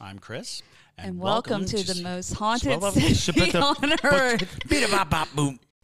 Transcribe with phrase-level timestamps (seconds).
[0.00, 0.62] I'm Chris.
[0.98, 2.82] and welcome, to, the most haunted
[3.16, 4.58] city on earth.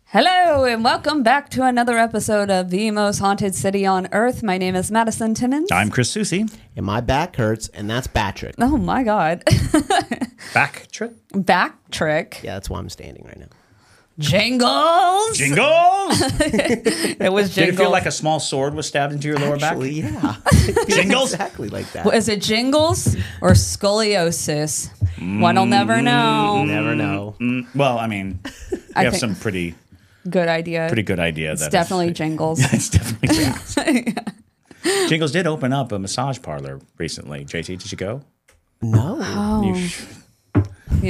[0.06, 4.42] Hello, and welcome back to another episode of the most haunted city on earth.
[4.42, 5.70] My name is Madison Timmons.
[5.70, 6.46] I'm Chris Susie.
[6.76, 8.56] and my back hurts, and that's Patrick.
[8.58, 9.44] oh my God.
[10.54, 11.16] Back trip.
[11.32, 12.40] Back trick.
[12.42, 13.46] Yeah, that's why I'm standing right now.
[14.20, 15.36] Jingles.
[15.36, 16.20] Jingles.
[17.22, 17.54] It was jingles.
[17.54, 20.38] Did it feel like a small sword was stabbed into your lower Actually, back?
[20.68, 21.32] yeah, Jingles?
[21.32, 22.04] exactly like that.
[22.04, 24.90] Was it jingles or scoliosis?
[25.40, 26.64] One'll never know.
[26.64, 27.34] Never know.
[27.40, 28.40] Mm, well, I mean,
[28.72, 29.74] we I have some pretty
[30.28, 30.86] Good idea.
[30.88, 31.52] pretty good idea.
[31.52, 32.60] it's that definitely jingles.
[32.72, 33.76] it's definitely jingles.
[35.08, 37.44] Jingles did open up a massage parlor recently.
[37.44, 38.22] JT, did you go?
[38.82, 40.04] No, Oh, You sh-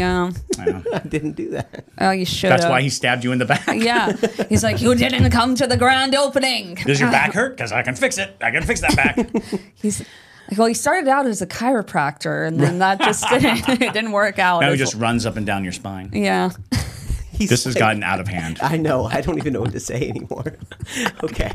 [0.00, 0.30] yeah.
[0.94, 1.84] I didn't do that.
[1.98, 2.50] Oh, you should.
[2.50, 3.66] That's why he stabbed you in the back.
[3.90, 4.12] Yeah.
[4.48, 6.74] He's like, you didn't come to the grand opening.
[6.86, 7.56] Does your back hurt?
[7.56, 8.36] Because I can fix it.
[8.40, 9.16] I can fix that back.
[9.74, 10.02] He's
[10.56, 14.38] well, he started out as a chiropractor, and then that just didn't it didn't work
[14.40, 14.60] out.
[14.60, 16.10] now he just runs up and down your spine.
[16.12, 16.50] yeah.
[17.32, 18.58] He's This has like- gotten out of hand.
[18.60, 19.04] I know.
[19.04, 20.56] I don't even know what to say anymore.
[21.22, 21.52] okay,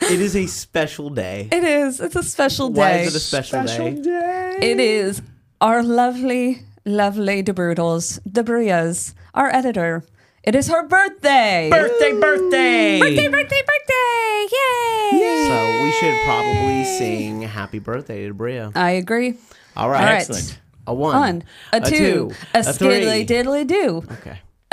[0.00, 1.48] it is a special day.
[1.50, 2.00] It is.
[2.00, 2.80] It's a special day.
[2.80, 4.56] Why is it a special, day?
[4.60, 5.22] It is
[5.60, 10.04] our lovely, lovely DeBrutals, Debrias, our editor.
[10.42, 11.68] It is her birthday.
[11.70, 12.98] Birthday, birthday.
[13.00, 14.46] birthday, birthday, birthday!
[14.52, 15.46] Yay!
[15.48, 18.72] So we should probably sing "Happy Birthday" to Bria.
[18.74, 19.34] I agree.
[19.76, 20.14] All right, All right.
[20.22, 20.58] Excellent.
[20.88, 23.36] a one, One, a, two, a, a skiddly three.
[23.36, 24.02] diddly do.
[24.10, 24.40] Okay.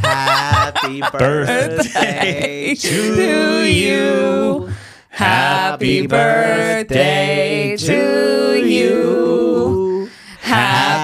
[0.00, 4.70] Happy birthday to you.
[5.10, 9.47] Happy birthday to you.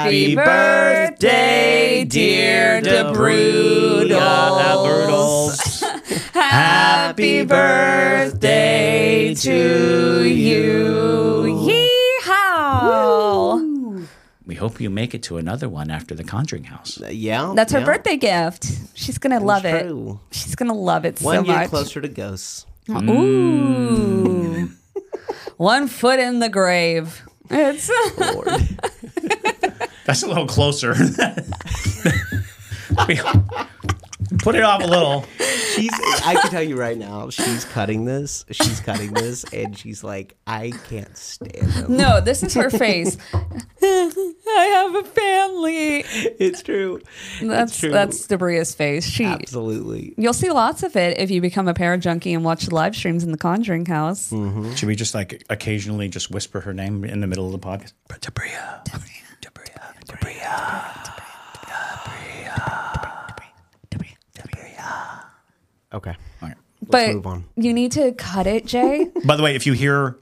[0.05, 4.21] Happy birthday, dear DeBrutals.
[6.35, 11.81] Happy birthday to you.
[12.23, 14.07] Yeehaw!
[14.45, 17.01] We hope you make it to another one after the Conjuring House.
[17.01, 17.87] Uh, yeah, That's her yeah.
[17.87, 18.67] birthday gift.
[18.93, 19.91] She's gonna love it.
[20.33, 21.37] She's gonna love it so much.
[21.37, 21.71] One so year much.
[21.71, 22.67] closer to ghosts.
[22.91, 22.93] Ooh.
[22.93, 24.25] Mm.
[24.27, 24.71] Mm.
[25.57, 27.23] One foot in the grave.
[27.49, 28.49] It's Lord.
[30.07, 30.95] That's a little closer.
[34.39, 35.25] Put it off a little.
[35.75, 35.91] she's
[36.25, 38.45] I can tell you right now, she's cutting this.
[38.51, 41.97] She's cutting this and she's like, I can't stand them.
[41.97, 43.17] no, this is her face.
[43.33, 46.05] I have a family.
[46.39, 47.01] It's true.
[47.43, 47.91] That's true.
[47.91, 49.07] that's Debria's face.
[49.09, 50.15] She Absolutely.
[50.17, 52.95] You'll see lots of it if you become a para junkie and watch the live
[52.95, 54.31] streams in the Conjuring House.
[54.31, 54.75] Mm-hmm.
[54.75, 57.93] Should we just like occasionally just whisper her name in the middle of the podcast?
[58.09, 58.85] Debria.
[58.87, 59.24] Debria.
[60.21, 60.95] Debria.
[64.35, 65.25] Debria.
[65.93, 66.15] Okay.
[66.43, 66.57] All right.
[66.83, 67.45] but move on.
[67.57, 69.11] you need to cut it, Jay.
[69.25, 70.19] By the way, if you hear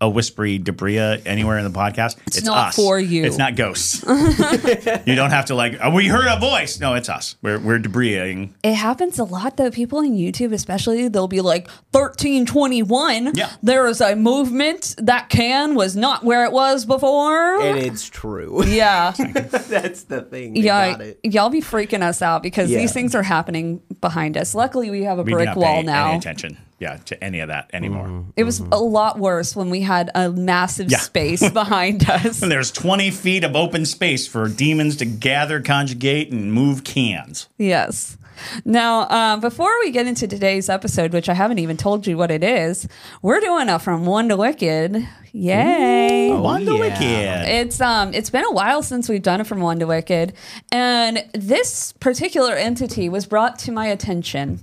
[0.00, 2.76] a whispery Debria anywhere in the podcast, it's, not us.
[2.76, 3.24] for you.
[3.24, 4.02] It's not ghosts.
[5.06, 5.78] you don't have to like.
[5.82, 6.78] Oh, we heard a voice.
[6.80, 7.36] No, it's us.
[7.40, 8.50] We're we're Debriaing.
[8.62, 9.70] It happens a lot though.
[9.70, 13.32] People on YouTube, especially, they'll be like, 1321.
[13.34, 13.50] Yeah.
[13.62, 14.94] There is a movement.
[14.98, 17.60] That can was not where it was before.
[17.62, 18.64] And it's true.
[18.66, 19.12] yeah.
[19.12, 20.56] That's the thing.
[20.56, 20.92] Yeah.
[20.92, 21.20] got it.
[21.22, 22.78] Y'all be freaking us out because Yeah.
[22.78, 24.54] these things are happening behind us.
[24.54, 26.08] Luckily, we have a We do brick not wall pay now.
[26.10, 26.58] any attention.
[26.78, 28.06] Yeah, to any of that anymore.
[28.06, 28.30] Mm-hmm.
[28.36, 30.98] It was a lot worse when we had a massive Yeah.
[30.98, 32.42] space behind us.
[32.42, 37.48] And there's 20 feet of open space for demons to gather, conjugate, and move cans.
[37.56, 38.18] Yes.
[38.64, 42.30] Now, um, before we get into today's episode, which I haven't even told you what
[42.30, 42.88] it is,
[43.22, 45.06] we're doing a from one to wicked.
[45.36, 46.32] Yay!
[46.32, 46.80] Wanda yeah.
[46.80, 47.48] Wicked.
[47.48, 50.32] It's um it's been a while since we've done it from one to wicked,
[50.72, 54.60] and this particular entity was brought to my attention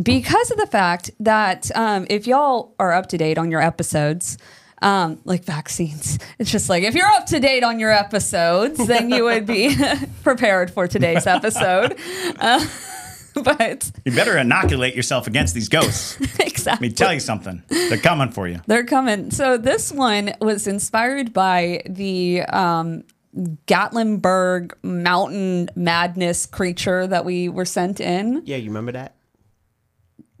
[0.00, 4.36] because of the fact that um, if y'all are up to date on your episodes.
[4.82, 6.18] Um, like vaccines.
[6.38, 9.76] It's just like if you're up to date on your episodes, then you would be
[10.22, 11.98] prepared for today's episode.
[12.40, 12.66] Uh,
[13.44, 16.18] but You better inoculate yourself against these ghosts.
[16.40, 16.70] exactly.
[16.72, 17.62] Let me tell you something.
[17.68, 18.60] They're coming for you.
[18.66, 19.30] They're coming.
[19.30, 23.04] So this one was inspired by the um,
[23.66, 28.42] Gatlinburg mountain madness creature that we were sent in.
[28.44, 29.14] Yeah, you remember that?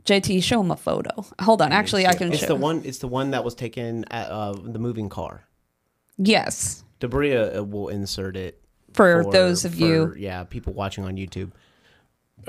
[0.04, 1.24] JT, show him a photo.
[1.40, 1.72] Hold on.
[1.72, 2.46] Actually, I can It's show.
[2.46, 2.82] the one.
[2.84, 5.44] It's the one that was taken at uh, the moving car.
[6.16, 6.84] Yes.
[7.00, 8.60] Debria uh, will insert it
[8.92, 10.14] for, those of you.
[10.18, 11.52] yeah, people watching on YouTube.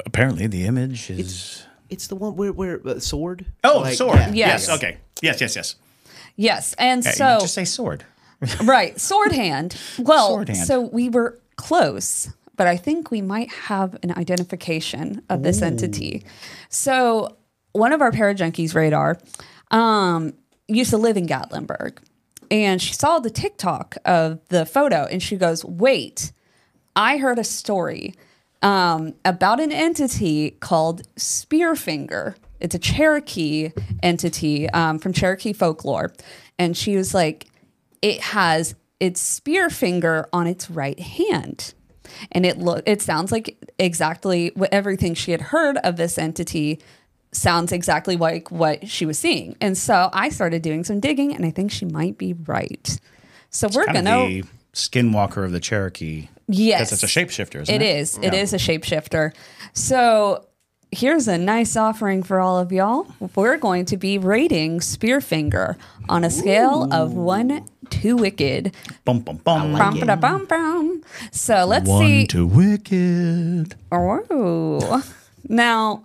[0.05, 1.65] Apparently, the image is.
[1.89, 3.45] It's the one where where uh, sword.
[3.63, 4.17] oh, Like, sword.
[4.17, 4.31] yeah.
[4.33, 4.67] Yes.
[4.67, 4.69] Yes.
[4.77, 4.97] Okay.
[5.21, 5.41] Yes.
[5.41, 5.55] Yes.
[5.55, 5.75] Yes.
[6.37, 8.05] Yes, and Yeah, so you just say sword.
[8.63, 9.75] right, sword hand.
[9.99, 10.65] Well, Sword hand.
[10.65, 16.23] so we were close, but I think we might have an identification of this entity.
[16.69, 17.35] So
[17.73, 19.19] one of our parajunkies, Radar,
[19.69, 20.33] um,
[20.67, 21.97] used to live in Gatlinburg,
[22.49, 26.31] and she saw the TikTok of the photo, and she goes, "Wait,
[26.95, 28.15] I heard a story
[28.61, 32.35] um, about an entity called Spearfinger.
[32.59, 33.71] It's a Cherokee
[34.03, 36.11] entity um, from Cherokee folklore.
[36.59, 37.47] And she was like,
[38.01, 41.73] it has its spear finger on its right hand.
[42.31, 46.79] And it look it sounds like exactly what everything she had heard of this entity
[47.31, 49.55] sounds exactly like what she was seeing.
[49.61, 52.99] And so I started doing some digging and I think she might be right.
[53.49, 54.41] So we're gonna
[54.73, 56.27] skinwalker of the Cherokee.
[56.51, 56.89] Yes.
[56.89, 57.95] Because it's a shapeshifter, isn't It it?
[57.97, 58.17] is.
[58.21, 59.33] It is a shapeshifter.
[59.73, 60.45] So
[60.91, 63.07] here's a nice offering for all of y'all.
[63.35, 65.77] We're going to be rating Spearfinger
[66.09, 68.75] on a scale of one to wicked.
[69.05, 69.73] Bum, bum, bum.
[69.73, 71.01] Bum, ba, da, bum, bum.
[71.31, 72.17] So let's One see.
[72.19, 73.75] One to wicked.
[73.91, 75.03] Oh.
[75.47, 76.03] Now,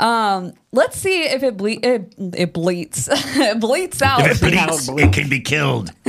[0.00, 3.08] um, let's see if it ble- it, it bleats.
[3.12, 4.20] it bleats out.
[4.26, 5.92] If it bleeds, it can be killed.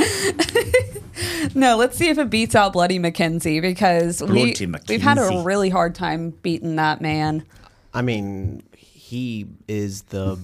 [1.55, 5.41] No, let's see if it beats out Bloody Mackenzie because we, Bloody we've had a
[5.43, 7.43] really hard time beating that man.
[7.93, 10.37] I mean, he is the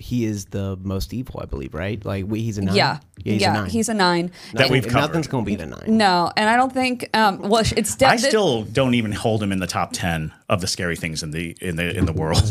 [0.00, 1.74] he is the most evil, I believe.
[1.74, 2.04] Right?
[2.04, 2.74] Like we, he's a nine.
[2.76, 3.70] Yeah, he's yeah, a nine.
[3.70, 4.30] he's a nine.
[4.52, 5.08] That And- we've covered.
[5.08, 5.84] Nothing's gonna beat a nine.
[5.96, 7.08] no, and I don't think.
[7.16, 8.28] Um, well, it's I definitely.
[8.28, 11.56] still don't even hold him in the top ten of the scary things in the
[11.60, 12.42] in the in the world.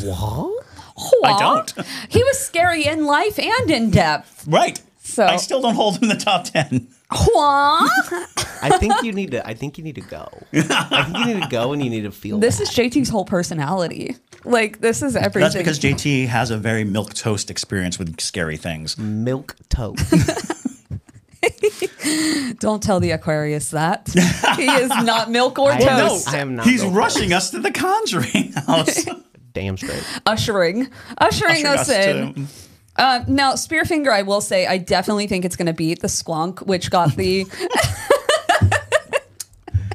[1.23, 1.73] I don't.
[2.09, 4.45] He was scary in life and in depth.
[4.47, 4.81] Right.
[4.99, 6.87] So- I still don't hold him in the top ten.
[7.11, 7.87] Hua.
[8.61, 9.45] I think you need to.
[9.47, 10.27] I think you need to go.
[10.53, 12.39] I think you need to go and you need to feel.
[12.39, 14.15] this is JT's whole personality.
[14.43, 15.41] Like this is everything.
[15.41, 18.97] That's because JT has a very milk toast experience with scary things.
[18.97, 20.03] milk toast.
[22.59, 24.09] Don't tell the Aquarius that
[24.55, 26.29] he is not milk or I am- toast.
[26.29, 29.05] I am not He's milk rushing us to the Conjuring house.
[29.53, 30.03] Damn straight.
[30.25, 30.87] Ushering,
[31.17, 32.47] ushering Ushering us, us in.
[32.97, 36.07] To- Uh, now, Spearfinger, I will say, I definitely think it's going to beat the
[36.07, 37.43] Squonk, which got the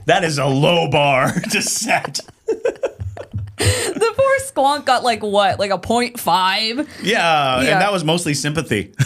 [0.07, 2.21] that is a low bar to set.
[2.47, 6.89] the poor Squonk got like what, like a 0.5?
[7.03, 7.73] Yeah, Yeah.
[7.73, 8.93] and that was mostly sympathy.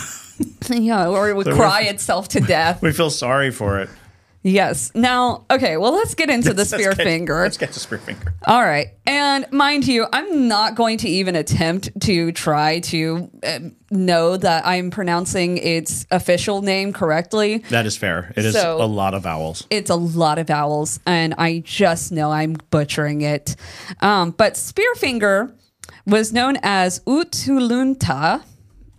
[0.69, 2.83] Yeah, or it would we're- cry itself to death.
[2.83, 3.89] we feel sorry for it.
[4.49, 4.93] Yes.
[4.95, 7.43] Now, okay, well, let's get into the Let's spear get- finger.
[7.43, 8.33] Let's get to spear finger.
[8.47, 8.89] All right.
[9.07, 14.65] And mind you, I'm not going to even attempt to try to um, know that
[14.65, 17.59] I'm pronouncing its official name correctly.
[17.71, 18.33] That is fair.
[18.37, 19.67] It is So- a lot of vowels.
[19.69, 23.57] It's a lot of vowels, and I just know I'm butchering it.
[24.01, 25.53] Um, but Spearfinger
[26.07, 28.43] was known as Utulunta.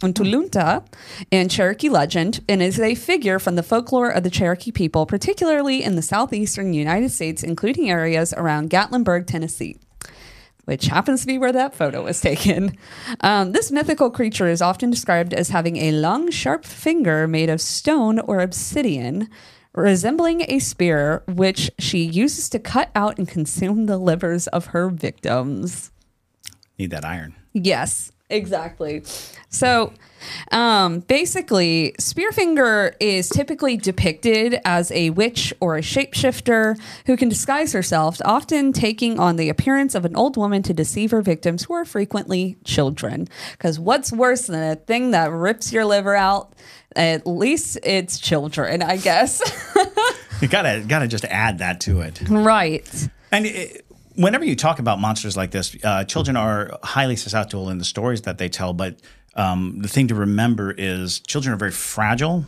[0.02, 0.86] Untulunta
[1.32, 5.84] in Cherokee legend and is a figure from the folklore of the Cherokee people, particularly
[5.84, 9.78] in the southeastern United States, including areas around Gatlinburg, Tennessee
[10.66, 12.78] which happens to be where that photo was taken.
[13.22, 17.62] Um, this mythical creature is often described as having a long, sharp finger made of
[17.62, 19.30] stone or obsidian,
[19.74, 24.90] resembling a spear, which she uses to cut out and consume the livers of her
[24.90, 25.92] victims.
[26.78, 27.34] Need that iron.
[27.54, 29.04] Yes, exactly.
[29.50, 29.94] So,
[30.52, 37.72] um, basically, Spearfinger is typically depicted as a witch or a shapeshifter who can disguise
[37.74, 41.74] herself, often taking on the appearance of an old woman to deceive her victims, who
[41.74, 43.28] are frequently children.
[43.52, 46.54] Because what's worse than a thing that rips your liver out?
[46.96, 49.42] At least it's children, I guess.
[50.40, 52.22] You gotta gotta just add that to it.
[52.30, 53.10] right.
[53.32, 53.87] And it,
[54.18, 58.24] whenever you talk about monsters like this, uh, children are highly susceptible in the stories
[58.24, 58.74] that they tell.
[58.74, 59.00] But
[59.36, 62.46] um, the thing to remember is children are very fragile.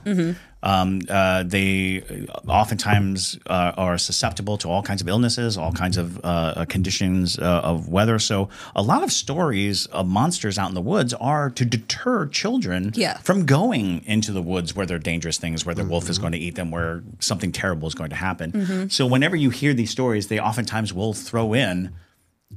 [0.62, 2.04] Um, uh, they
[2.48, 7.62] oftentimes uh, are susceptible to all kinds of illnesses, all kinds of uh, conditions uh,
[7.64, 8.20] of weather.
[8.20, 12.92] So a lot of stories of monsters out in the woods are to deter children
[12.96, 13.18] Yeah.
[13.20, 16.34] from going into the woods where there are dangerous things, where the wolf is going
[16.34, 18.90] to eat them, where something terrible is going to happen.
[18.90, 21.94] So whenever you hear these stories, they oftentimes will throw in,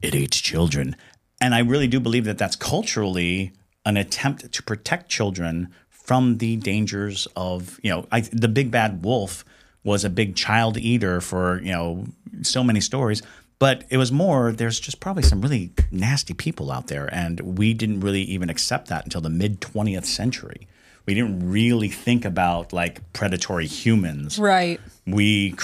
[0.00, 0.96] it eats children.
[1.40, 3.52] And I really do believe that that's culturally
[3.84, 5.68] an attempt to protect children
[6.12, 9.46] from the dangers of, you know, I, the big bad wolf
[9.82, 12.04] was a big child eater for, you know,
[12.42, 13.22] so many stories.
[13.58, 17.08] But it was more, there's just probably some really nasty people out there.
[17.14, 20.68] And we didn't really even accept that until the mid 20th century
[21.06, 24.38] we didn't really think about like predatory humans.
[24.38, 24.80] Right.
[25.06, 25.56] We,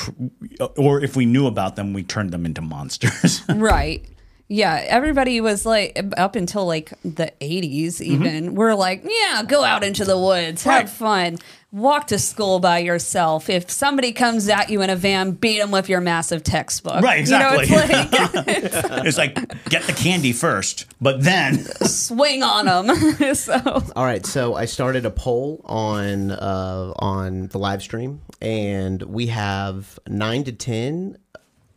[0.76, 3.42] or if we knew about them, we turned them into monsters.
[3.48, 4.04] Right.
[4.50, 8.54] Yeah, everybody was like up until like the 80s even.
[8.54, 11.36] We're like, yeah, go out into the woods, have fun.
[11.70, 13.50] Walk to school by yourself.
[13.50, 17.02] If somebody comes at you in a van, beat them with your massive textbook.
[17.02, 17.66] Right, exactly.
[17.66, 23.34] You know, it's like it's like get the candy first, but then swing on them.
[23.34, 29.02] so, All right, so I started a poll on uh, on the live stream, and
[29.02, 31.18] we have nine to ten,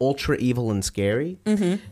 [0.02, 1.38] ultra evil and scary,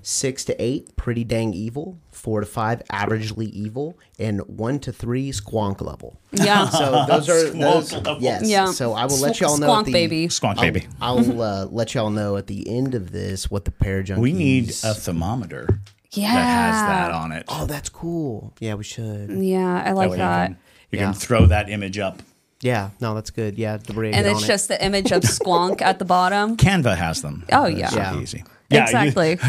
[0.02, 5.32] six to eight, pretty dang evil, four to five, averagely evil, and one to three,
[5.32, 6.20] squonk level.
[6.32, 6.68] yeah.
[6.80, 7.94] So those are those.
[7.94, 8.18] Level.
[8.20, 8.44] Yes.
[8.50, 8.72] Yeah.
[8.72, 9.68] So I will let y'all know.
[9.70, 10.28] squonk at the, baby.
[10.28, 10.88] squonk I'll, baby.
[11.00, 14.18] I'll uh, let y'all know at the end of this what the parajunkies.
[14.18, 15.80] We need a thermometer
[16.12, 16.34] Yeah.
[16.34, 17.46] that has that on it.
[17.48, 18.54] Oh, that's cool.
[18.60, 19.30] Yeah, we should.
[19.32, 20.50] Yeah, I like way that.
[20.50, 20.58] You, can,
[20.92, 21.06] you Yeah.
[21.06, 22.22] can throw that image up.
[22.62, 23.58] Yeah, no, that's good.
[23.58, 24.12] Yeah, Debris.
[24.12, 26.58] And it's just the image of Squonk at the bottom.
[26.58, 27.46] Canva has them.
[27.52, 27.88] Oh, It's yeah.
[27.90, 28.20] super Yeah.
[28.20, 28.44] easy.
[28.72, 29.38] Exactly.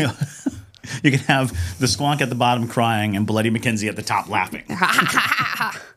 [0.00, 0.08] You,
[1.02, 4.28] you can have the squonk at the bottom crying and Bloody Mackenzie at the top
[4.28, 4.62] laughing.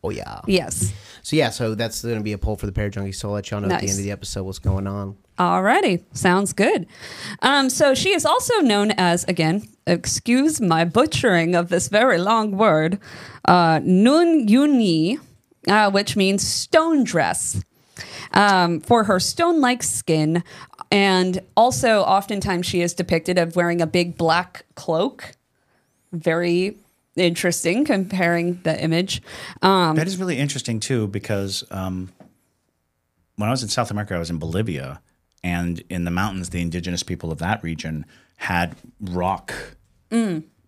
[0.03, 0.39] oh yeah.
[0.47, 0.93] Yes.
[1.23, 3.15] So yeah, so that's going to be a poll for the parajunkies.
[3.15, 5.17] So I'll let y'all know at the end of the episode what's going on.
[5.37, 6.87] Alrighty, sounds good.
[7.41, 12.57] Um, so she is also known as, again, excuse my butchering of this very long
[12.57, 12.97] word,
[13.45, 15.19] uh, Nun Yuni,
[15.67, 17.63] uh, which means stone dress,
[18.33, 20.43] um, for her stone like skin.
[20.91, 25.35] And also, oftentimes, she is depicted of wearing a big black cloak.
[26.13, 26.77] Very
[27.15, 29.21] interesting comparing the image.
[29.61, 32.09] Um, That is really interesting too, because um,
[33.35, 35.01] when I was in South America, I was in Bolivia,
[35.43, 38.05] and in the mountains, the indigenous people of that region
[38.37, 39.53] had rock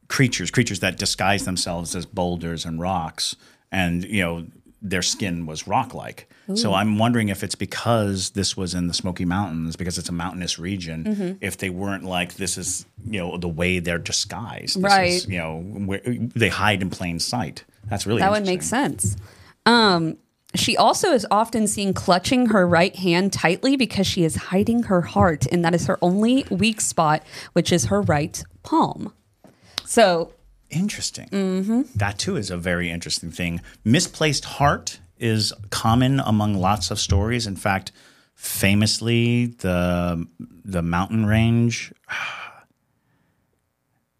[0.07, 3.35] creatures, creatures that disguise themselves as boulders and rocks,
[3.71, 4.45] and you know
[4.81, 6.29] their skin was rock-like.
[6.55, 10.13] So I'm wondering if it's because this was in the Smoky Mountains, because it's a
[10.13, 14.83] mountainous region, if they weren't like this is you know the way they're disguised, This
[14.83, 15.09] Right.
[15.11, 17.65] is, you know where they hide in plain sight.
[17.87, 19.15] That's really That would make sense.
[19.67, 20.17] Um,
[20.55, 25.01] she also is often seen clutching her right hand tightly because she is hiding her
[25.01, 27.21] heart, and that is her only weak spot,
[27.53, 29.13] which is her right palm.
[29.85, 30.31] So,
[30.69, 31.29] Interesting.
[31.29, 31.81] Mm-hmm.
[31.95, 33.61] That too is a very interesting thing.
[33.83, 37.47] Misplaced heart is common among lots of stories.
[37.47, 37.91] In fact,
[38.35, 40.27] famously, the
[40.63, 41.91] the mountain range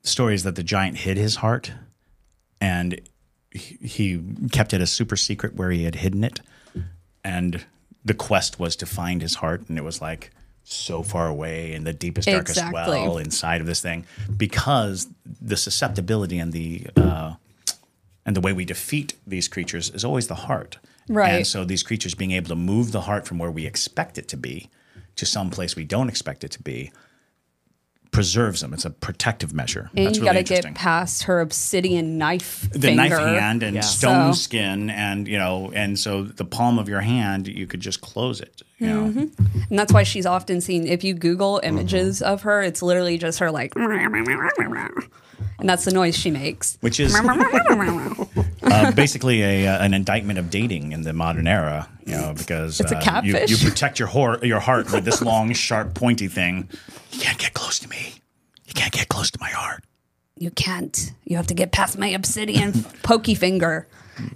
[0.03, 1.71] story is that the giant hid his heart,
[2.59, 2.99] and
[3.51, 6.41] he kept it a super secret where he had hidden it,
[7.23, 7.65] and
[8.03, 10.31] the quest was to find his heart, and it was like
[10.71, 12.99] so far away in the deepest darkest Exactly.
[12.99, 14.05] well inside of this thing
[14.37, 15.07] because
[15.41, 17.33] the susceptibility and the uh,
[18.25, 20.77] and the way we defeat these creatures is always the heart.
[21.07, 21.29] Right.
[21.29, 24.27] And so these creatures being able to move the heart from where we expect it
[24.27, 24.69] to be
[25.15, 26.91] to some place we don't expect it to be
[28.11, 28.73] preserves them.
[28.73, 29.89] It's a protective measure.
[29.95, 30.73] and That's you really got to interesting.
[30.73, 32.95] get past her obsidian knife the finger.
[33.09, 37.01] knife hand and stone So- skin and you know and so the palm of your
[37.01, 39.63] hand you could just close it you know Mm-hmm.
[39.69, 40.87] And that's why she's often seen.
[40.87, 42.33] If you Google images Mm-hmm.
[42.33, 43.73] of her, it's literally just her like,
[45.59, 46.77] and that's the noise she makes.
[46.81, 47.15] which is
[48.63, 52.79] uh, basically a, uh, an indictment of dating in the modern era, you know, because
[52.79, 53.51] It's a uh, you, catfish.
[53.51, 54.09] you protect your
[54.43, 56.69] your heart with this long, sharp, pointy thing.
[57.11, 58.15] You can't get close to me.
[58.65, 59.83] You can't get close to my heart.
[60.37, 61.11] You can't.
[61.25, 62.71] You have to get past my obsidian
[63.03, 63.87] pokey finger.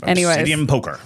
[0.03, 1.00] Anyways, Obsidian poker.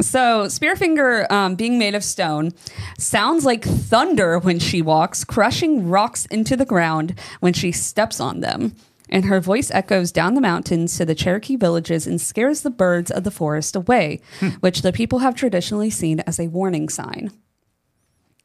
[0.00, 2.52] So, Spearfinger, um, being made of stone,
[2.98, 8.40] sounds like thunder when she walks, crushing rocks into the ground when she steps on
[8.40, 8.76] them.
[9.12, 13.10] And her voice echoes down the mountains to the Cherokee villages and scares the birds
[13.10, 14.22] of the forest away,
[14.60, 17.30] which the people have traditionally seen as a warning sign.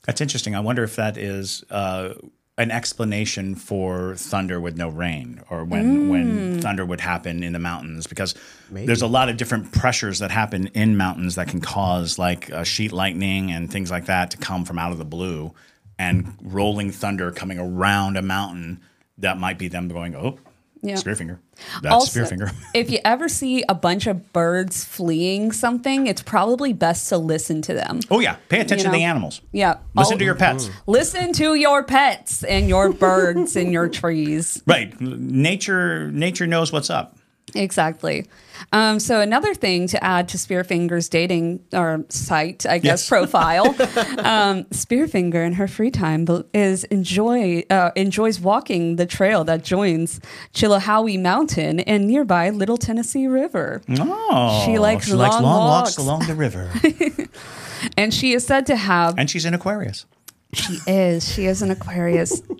[0.05, 0.55] That's interesting.
[0.55, 2.15] I wonder if that is uh,
[2.57, 7.59] an explanation for thunder with no rain, or when when thunder would happen in the
[7.59, 8.35] mountains, because
[8.69, 12.65] there's a lot of different pressures that happen in mountains that can cause like uh,
[12.65, 15.53] sheet lightning and things like that to come from out of the blue,
[15.97, 18.81] and rolling thunder coming around a mountain.
[19.19, 20.37] That might be them going, oh,
[20.81, 20.95] Yeah.
[20.95, 21.39] Spearfinger.
[21.81, 22.53] That's Also, Spearfinger.
[22.73, 27.61] if you ever see a bunch of birds fleeing something, it's probably best to listen
[27.63, 27.99] to them.
[28.11, 28.97] Oh yeah, pay attention to know.
[28.97, 29.41] the animals.
[29.51, 29.77] Yeah.
[29.95, 30.67] Listen Oh, to your pets.
[30.67, 30.73] Mm.
[30.87, 34.61] Listen to your pets and your birds and your trees.
[34.67, 34.99] Right.
[35.01, 37.17] Nature nature knows what's up.
[37.55, 38.27] Exactly.
[38.73, 43.09] Um, so another thing to add to Spearfinger's dating or site, I guess, Yes.
[43.09, 49.63] profile, um, Spearfinger in her free time is enjoy uh, enjoys walking the trail that
[49.63, 50.19] joins
[50.53, 53.81] Chilhowee Mountain and nearby Little Tennessee River.
[53.97, 55.97] Oh, She likes long walks.
[55.97, 56.69] along the river,
[57.97, 60.05] And she is said to have and she's in Aquarius.
[60.53, 61.31] She is.
[61.31, 62.41] She is an Aquarius.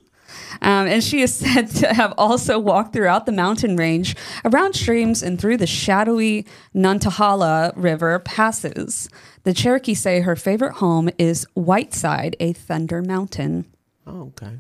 [0.62, 5.22] Um, and she is said to have also walked throughout the mountain range, around streams,
[5.24, 9.10] and through the shadowy Nantahala River passes.
[9.44, 13.66] The Cherokee say her favorite home is Whiteside, a thunder mountain.
[14.06, 14.58] Oh, okay.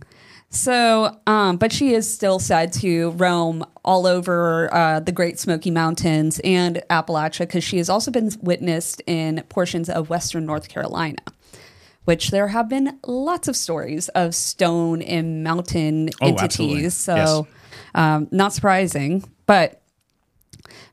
[0.50, 5.72] So, um, but she is still said to roam all over uh, the Great Smoky
[5.72, 11.22] Mountains and Appalachia because she has also been witnessed in portions of Western North Carolina,
[12.08, 16.42] which there have been lots of stories of stone and mountain Oh, entities.
[16.86, 16.90] absolutely.
[16.90, 17.44] So, Yes.
[17.96, 19.26] um, not surprising.
[19.46, 19.82] But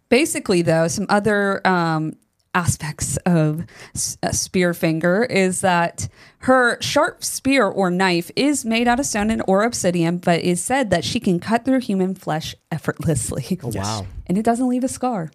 [0.09, 2.17] basically, though, some other um,
[2.53, 9.07] aspects of S- Spearfinger is that her sharp spear or knife is made out of
[9.07, 13.59] stone and or obsidian, but is said that she can cut through human flesh effortlessly.
[13.63, 14.07] Oh, wow.
[14.27, 15.31] And it doesn't leave a scar.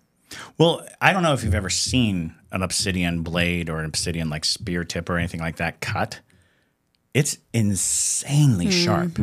[0.58, 4.46] Well, I don't know if you've ever seen an obsidian blade or an obsidian like
[4.46, 6.20] spear tip or anything like that cut.
[7.14, 9.20] It's insanely sharp.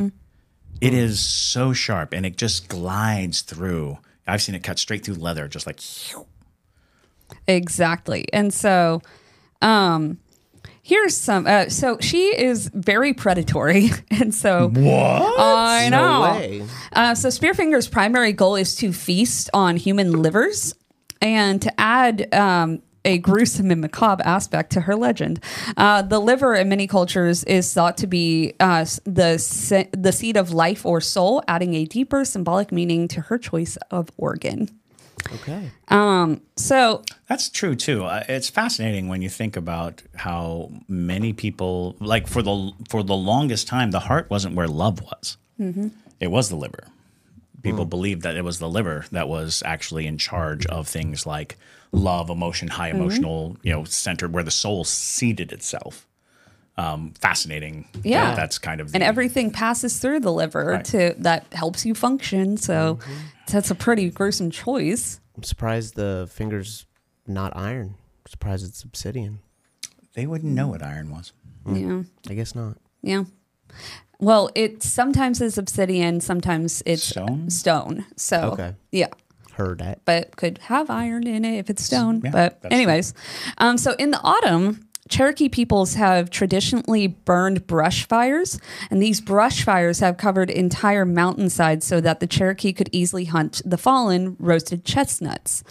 [0.81, 3.99] It is so sharp and it just glides through.
[4.27, 5.81] I've seen it cut straight through leather, just like
[7.47, 8.27] Exactly.
[8.33, 9.03] And so,
[9.63, 10.19] um,
[10.83, 11.47] here's some.
[11.47, 15.41] Uh, so she is very predatory, and so what?
[15.41, 15.99] I know.
[15.99, 16.67] No way.
[16.93, 20.75] Uh, so Spearfinger's primary goal is to feast on human livers
[21.23, 25.41] and to add um, a gruesome and macabre aspect to her legend.
[25.77, 30.37] Uh, the liver in many cultures is thought to be uh, the se- the seed
[30.37, 34.69] of life or soul, adding a deeper symbolic meaning to her choice of organ.
[35.35, 35.71] Okay.
[35.89, 38.05] Um, So That's true too.
[38.05, 43.17] Uh, It's fascinating when you think about how many people, like for the for the
[43.17, 45.37] longest time, the heart wasn't where love was.
[46.21, 46.85] It was the liver.
[47.63, 47.91] People hmm.
[47.91, 51.57] believed that it was the liver that was actually in charge of things like
[51.93, 53.01] love, emotion, high mm-hmm.
[53.01, 56.07] emotional, you know, center where the soul seated itself.
[56.79, 57.89] Um, fascinating.
[57.95, 58.35] that Yeah.
[58.35, 60.85] that's kind of the, and everything passes through the liver Right.
[60.87, 62.59] to that helps you function.
[62.59, 63.13] So mm-hmm.
[63.51, 65.19] that's a pretty gruesome choice.
[65.37, 66.85] I'm surprised the finger's
[67.27, 67.95] not iron.
[68.25, 69.39] I'm surprised it's obsidian.
[70.15, 71.33] they wouldn't know what iron was.
[71.67, 72.03] Yeah.
[72.29, 72.77] I guess not.
[73.03, 73.25] Yeah.
[74.19, 77.51] Well, it sometimes is obsidian, sometimes it's Stone?
[77.51, 78.07] Stone.
[78.17, 78.75] So Okay.
[78.91, 79.09] yeah.
[79.53, 80.01] Heard that.
[80.05, 82.21] But could have iron in it if it's stone.
[82.25, 83.15] Yeah, but that's anyways,
[83.59, 88.59] um, so in the autumn, Cherokee peoples have traditionally burned brush fires,
[88.91, 93.63] and these brush fires have covered entire mountainsides so that the Cherokee could easily hunt
[93.65, 95.63] the fallen roasted chestnuts.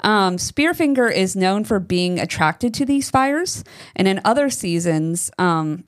[0.00, 3.62] Um, Spearfinger is known for being attracted to these fires,
[3.94, 5.84] and in other seasons, um,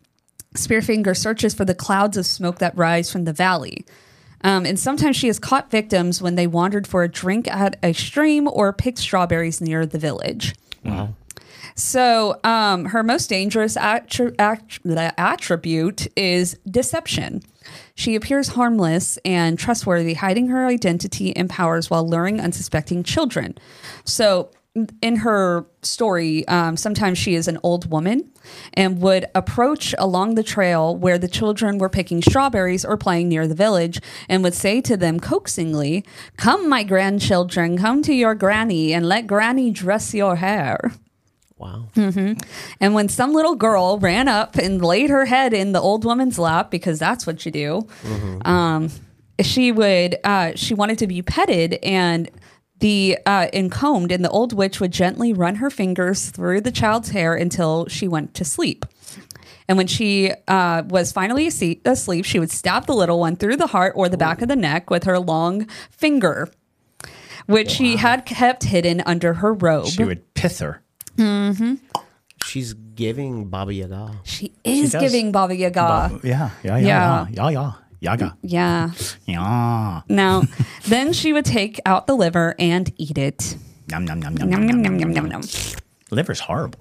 [0.55, 3.85] Spearfinger searches for the clouds of smoke that rise from the valley.
[4.45, 7.93] Um, and sometimes she has caught victims when they wandered for a drink at a
[7.93, 10.55] stream or picked strawberries near the village.
[10.85, 11.15] Wow.
[11.75, 17.43] So, um, her most dangerous attri- att- attribute is deception.
[17.95, 23.57] She appears harmless and trustworthy, hiding her identity and powers while luring unsuspecting children.
[24.05, 24.51] So,
[25.03, 28.31] in her story, um, sometimes she is an old woman
[28.73, 33.47] and would approach along the trail where the children were picking strawberries or playing near
[33.47, 36.05] the village and would say to them coaxingly,
[36.37, 40.93] Come, my grandchildren, come to your granny and let granny dress your hair.
[41.59, 41.89] Wow.
[41.95, 42.39] Mm-hmm.
[42.81, 46.39] And when some little girl ran up and laid her head in the old woman's
[46.39, 47.87] lap, because that's what you do,
[48.45, 48.91] um,
[49.41, 52.31] she would uh, she wanted to be petted and
[52.83, 56.71] the uh, and combed, and the old witch would gently run her fingers through the
[56.73, 58.85] child's hair until she went to sleep.
[59.69, 63.69] And when she uh, was finally asleep, she would stab the little one through the
[63.69, 66.51] heart or the back of the neck with her long finger,
[67.47, 69.87] which she had kept hidden under her robe.
[69.87, 70.83] She would pith her.
[72.45, 74.11] She's giving Baba Yaga.
[74.25, 75.01] She is does.
[75.01, 76.21] giving Baba Yaga.
[76.25, 76.81] Yeah, yeah, yeah, Yeah.
[76.81, 78.91] yeah, yeah, yeah, yaga, Yeah.
[79.27, 80.03] yeah.
[80.09, 80.43] Now,
[80.85, 83.57] then she would take out the liver and eat it.
[83.91, 84.85] Yum yum yum yum Yum, yum.
[85.01, 85.27] yum, yum.
[85.29, 85.43] yum.
[86.11, 86.81] Liver's horrible.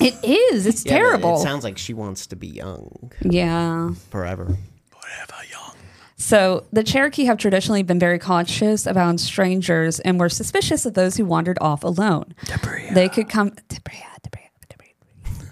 [0.00, 0.66] It is.
[0.66, 1.36] It's Yeah, but terrible.
[1.36, 3.90] It sounds like she wants to be young yeah.
[4.10, 4.56] forever.
[4.90, 5.74] Forever young.
[6.16, 11.16] So the Cherokee have traditionally been very cautious about strangers and were suspicious of those
[11.16, 12.34] who wandered off alone.
[12.92, 13.50] They could come.
[13.68, 15.50] Debria, Debria, Debria.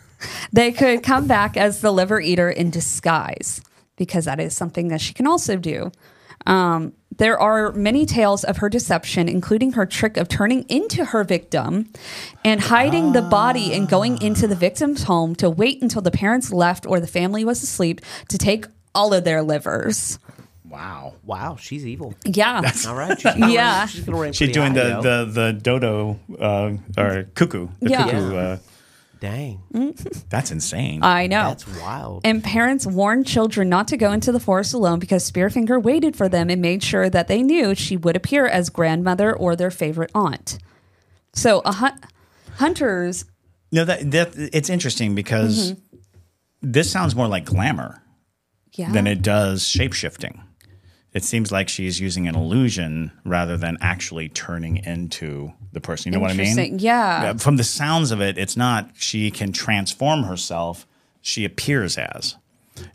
[0.52, 3.60] They could come back as the liver eater in disguise.
[4.00, 5.92] Because that is something that she can also do.
[6.46, 11.22] Um, there are many tales of her deception, including her trick of turning into her
[11.22, 11.92] victim
[12.42, 16.50] and hiding the body and going into the victim's home to wait until the parents
[16.50, 20.18] left or the family was asleep to take all of their livers.
[20.66, 21.12] Wow.
[21.26, 22.14] Wow, she's evil.
[22.24, 22.62] Yeah.
[22.88, 23.20] All right.
[23.20, 23.80] She's Yeah.
[24.06, 27.68] rank- she's, She's doing high, the, the, the dodo uh, or cuckoo.
[27.80, 28.04] The Yeah.
[28.04, 28.34] cuckoo.
[28.36, 28.56] Uh,
[29.20, 29.62] Dang.
[30.30, 31.02] that's insane.
[31.02, 31.44] I know.
[31.48, 32.22] That's wild.
[32.24, 36.28] And parents warned children not to go into the forest alone because Spearfinger waited for
[36.28, 40.10] them and made sure that they knew she would appear as grandmother or their favorite
[40.14, 40.58] aunt.
[41.34, 42.00] So, a hun-
[42.56, 43.24] hunters,
[43.70, 45.98] no, that, that it's interesting because Mm-hmm.
[46.62, 48.02] this sounds more like glamour
[48.74, 50.42] yeah, than it does shape shifting.
[51.12, 56.12] It seems like she's using an illusion rather than actually turning into the person.
[56.12, 56.46] You know what I mean?
[56.46, 56.78] Interesting.
[56.78, 57.34] Yeah.
[57.34, 60.86] From the sounds of it, it's not she can transform herself;
[61.20, 62.36] she appears as.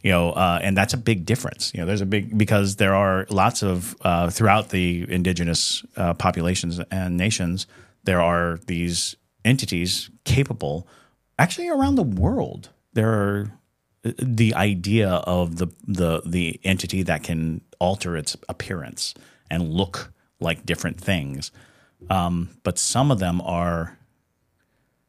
[0.02, 1.72] You know, uh, and that's a big difference.
[1.74, 6.14] You know, there's a big because there are lots of uh, throughout the indigenous uh,
[6.14, 7.68] populations and nations,
[8.06, 10.88] there are these entities capable,
[11.38, 12.70] actually around the world.
[12.94, 13.52] There are
[14.18, 19.14] the idea of the the the entity that can alter its appearance
[19.50, 21.52] and look like different things.
[22.10, 23.98] Um, but some of them are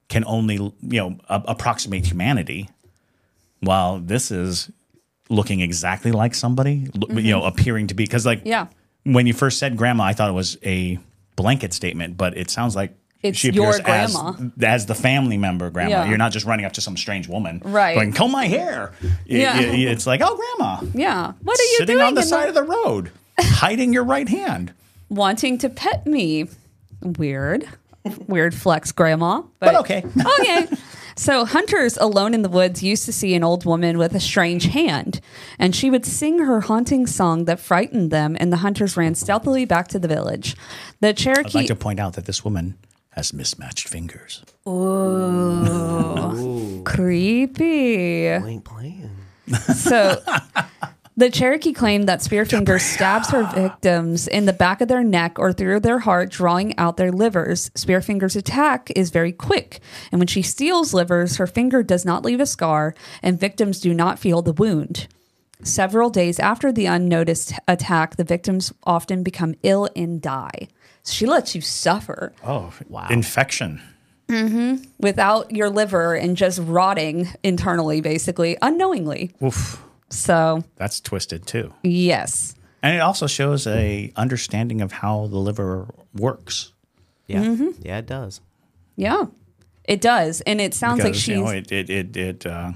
[0.08, 2.68] can only you know a- approximate humanity,
[3.60, 4.70] while this is
[5.28, 8.68] looking exactly like somebody, lo- you know, appearing to be because like Yeah.
[9.02, 10.98] when you first said grandma, I thought it was a
[11.34, 12.96] blanket statement, but it sounds like.
[13.22, 14.50] It's she your appears as- grandma.
[14.62, 15.90] as, the family member grandma.
[15.90, 16.08] Yeah.
[16.08, 17.94] You're not just running up to some strange woman, Right.
[17.94, 18.92] Going, comb my hair.
[19.24, 19.58] Yeah.
[19.58, 21.32] y- it's like, oh, grandma, yeah.
[21.42, 22.06] What are you sitting doing?
[22.06, 24.72] on the side of the road, hiding your right hand.
[25.08, 26.48] wanting to pet me.
[27.02, 27.68] Weird.
[28.28, 29.40] Weird flex, grandma.
[29.58, 30.04] But, But okay.
[30.40, 30.66] okay.
[31.18, 34.64] So, hunters alone in the woods used to see an old woman with a strange
[34.66, 35.20] hand,
[35.58, 39.64] and she would sing her haunting song that frightened them, and the hunters ran stealthily
[39.64, 40.54] back to the village.
[41.00, 41.48] The Cherokee.
[41.48, 42.76] I'd like to point out that this woman
[43.16, 44.44] has mismatched fingers.
[44.68, 46.82] Ooh.
[46.84, 48.26] Creepy.
[48.26, 49.10] ain't playing.
[49.74, 50.22] So
[51.16, 55.52] the Cherokee claimed that Spearfinger stabs her victims in the back of their neck or
[55.52, 57.70] through their heart, drawing out their livers.
[57.70, 59.80] Spearfinger's attack is very quick,
[60.12, 63.94] and when she steals livers, her finger does not leave a scar, and victims do
[63.94, 65.08] not feel the wound.
[65.62, 70.68] Several days after the unnoticed attack, the victims often become ill and die.
[71.06, 73.06] She lets you suffer Oh, wow.
[73.10, 73.80] Infection.
[74.98, 79.32] without your liver and just rotting internally, basically, unknowingly.
[79.42, 79.82] Oof.
[80.10, 81.72] So, That's twisted too.
[81.82, 82.54] yes.
[82.82, 86.72] And it also shows a understanding of how the liver works.
[87.26, 87.42] Yeah.
[87.42, 87.70] Mm-hmm.
[87.82, 88.40] Yeah, it does.
[88.94, 89.24] Yeah,
[89.84, 92.72] it does, and it sounds like Because she's you know, it it it it, uh,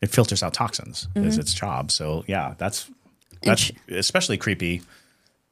[0.00, 1.90] it filters out toxins is its job.
[1.90, 2.90] So yeah, that's
[3.42, 4.80] that's sh- especially creepy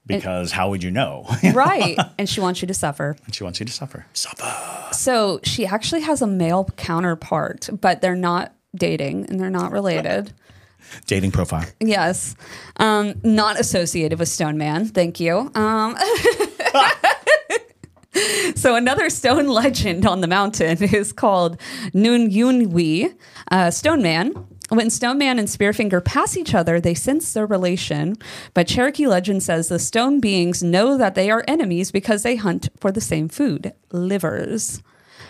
[0.06, 1.26] because how would you know?
[1.54, 3.16] right, and she wants you to suffer.
[3.24, 4.06] And she wants you to suffer.
[4.12, 4.92] Suffer.
[4.92, 10.32] So she actually has a male counterpart, but they're not dating and they're not related.
[11.06, 11.64] Dating profile.
[11.80, 12.36] Yes,
[12.76, 14.84] um, not associated with Stone Man.
[14.86, 15.50] Thank you.
[15.54, 15.96] Um,
[18.54, 21.60] so another stone legend on the mountain is called
[21.94, 23.14] Noon Yunwi,
[23.50, 24.46] uh, Stone Man.
[24.70, 28.16] When Stone Man and Spearfinger pass each other, they sense their relation.
[28.54, 32.70] But Cherokee legend says the stone beings know that they are enemies because they hunt
[32.80, 34.82] for the same food livers.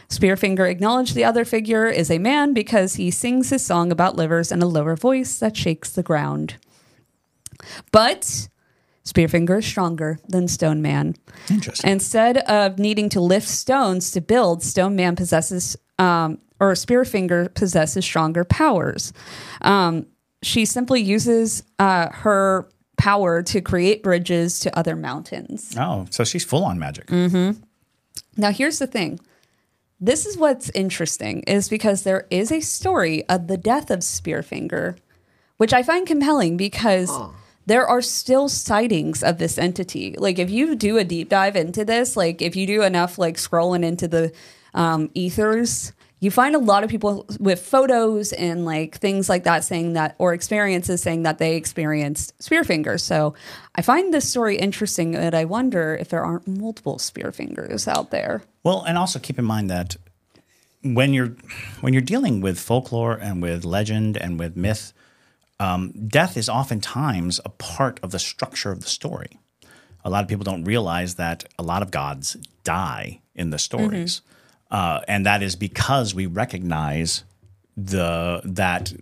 [0.08, 4.52] Spearfinger acknowledged the other figure is a man because he sings his song about livers
[4.52, 6.56] in a lower voice that shakes the ground.
[7.90, 8.48] But
[9.04, 11.16] Spearfinger is stronger than Stone Man.
[11.50, 11.90] Interesting.
[11.90, 18.04] Instead of needing to lift stones to build, Stone Man possesses, um, or Spearfinger possesses
[18.04, 19.12] stronger powers.
[19.62, 20.06] Um,
[20.42, 25.74] she simply uses uh, her power to create bridges to other mountains.
[25.78, 27.10] oh, so she's full on magic.
[28.36, 29.20] Now, here's the thing.
[30.00, 34.96] This is what's interesting is because there is a story of the death of Spearfinger,
[35.56, 37.10] which I find compelling because
[37.66, 40.14] there are still sightings of this entity.
[40.18, 43.36] Like if you do a deep dive into this, like if you do enough like
[43.36, 44.32] scrolling into the
[44.74, 45.92] um, ethers,
[46.24, 50.14] you find a lot of people with photos and like things like that saying that
[50.18, 52.98] or experiences saying that they experienced Spearfinger.
[52.98, 53.34] So
[53.74, 58.42] I find this story interesting and I wonder if there aren't multiple Spearfingers out there.
[58.62, 59.96] Well, and also keep in mind that
[60.82, 61.36] when you're
[61.82, 64.94] when you're dealing with folklore and with legend and with myth,
[65.60, 69.38] um, death is oftentimes a part of the structure of the story.
[70.04, 74.20] A lot of people don't realize that a lot of gods die in the stories,
[74.74, 77.22] uh, and that is because we recognize
[77.76, 78.92] the that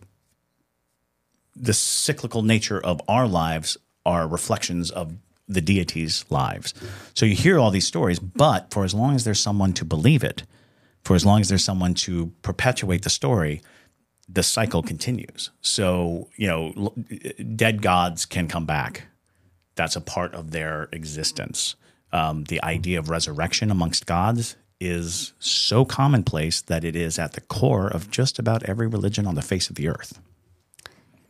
[1.56, 5.14] the cyclical nature of our lives are reflections of
[5.48, 6.74] the deity's lives.
[7.14, 10.22] So you hear all these stories, but for as long as there's someone to believe
[10.22, 10.42] it,
[11.04, 13.62] for as long as there's someone to perpetuate the story,
[14.28, 15.50] the cycle continues.
[15.62, 16.92] So, you know,
[17.56, 19.04] dead gods can come back.
[19.76, 21.76] That's a part of their existence.
[22.12, 27.40] Um, the idea of resurrection amongst gods is so commonplace that it is at the
[27.40, 30.20] core of just about every religion on the face of the earth.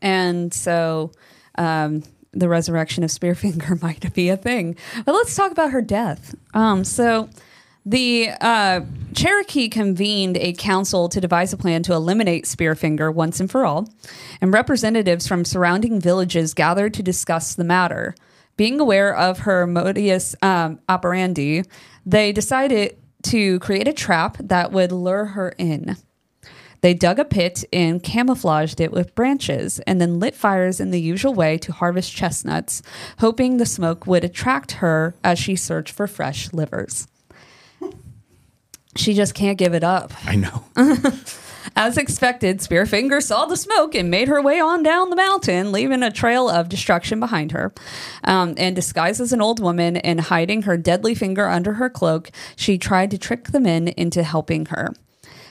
[0.00, 1.12] And so
[1.56, 4.76] um, the resurrection of Spearfinger might be a thing.
[5.04, 6.34] But let's talk about her death.
[6.54, 7.28] Um, so
[7.84, 8.82] the uh,
[9.14, 13.88] Cherokee convened a council to devise a plan to eliminate Spearfinger once and for all,
[14.40, 18.14] and representatives from surrounding villages gathered to discuss the matter.
[18.56, 21.64] Being aware of her modus um, operandi,
[22.06, 25.96] they decided to create a trap that would lure her in.
[26.82, 31.00] They dug a pit and camouflaged it with branches, and then lit fires in the
[31.00, 32.82] usual way to harvest chestnuts,
[33.18, 37.06] hoping the smoke would attract her as she searched for fresh livers.
[38.96, 40.12] She just can't give it up.
[40.26, 40.64] I know.
[41.77, 46.03] As expected, Spearfinger saw the smoke and made her way on down the mountain, leaving
[46.03, 47.72] a trail of destruction behind her.
[48.25, 52.31] Um, and disguised as an old woman and hiding her deadly finger under her cloak,
[52.57, 54.92] she tried to trick the men into helping her.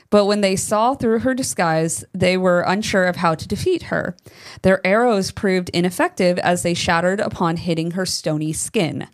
[0.10, 4.16] But when they saw through her disguise, they were unsure of how to defeat her.
[4.62, 9.08] Their arrows proved ineffective as they shattered upon hitting her stony skin.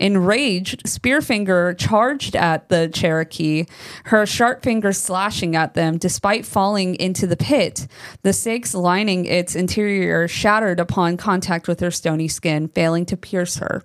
[0.00, 3.66] Enraged, Spearfinger charged at the Cherokee,
[4.04, 7.86] her sharp fingers slashing at them despite falling into the pit.
[8.22, 13.56] The stakes lining its interior shattered upon contact with her stony skin, failing to pierce
[13.56, 13.82] her.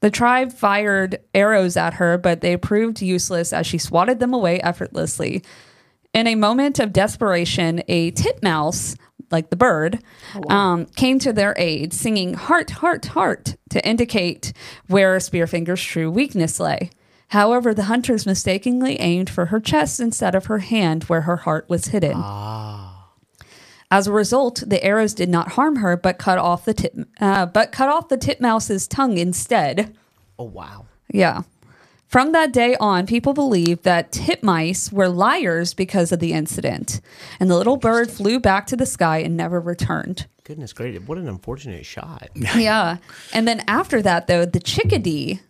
[0.00, 4.60] The tribe fired arrows at her, but they proved useless as she swatted them away
[4.60, 5.42] effortlessly.
[6.14, 8.96] In a moment of desperation, a titmouse,
[9.30, 10.02] like the bird,
[10.48, 14.52] um, came to their aid, singing heart, heart, heart to indicate
[14.86, 16.90] where Spearfinger's true weakness lay.
[17.28, 21.68] However, the hunters mistakenly aimed for her chest instead of her hand where her heart
[21.68, 22.14] was hidden.
[22.16, 23.10] Ah.
[23.90, 27.46] As a result, the arrows did not harm her, but cut off the tit, uh,
[27.46, 29.96] but cut off the titmouse's tongue instead.
[30.38, 30.86] Oh wow.
[31.12, 31.42] Yeah.
[32.08, 37.02] From that day on, people believed that titmice were liars because of the incident,
[37.38, 40.26] and the little bird flew back to the sky and never returned.
[40.42, 42.30] Goodness gracious, what an unfortunate shot.
[42.56, 42.96] Yeah.
[43.34, 45.40] And then after that, though, the chickadee,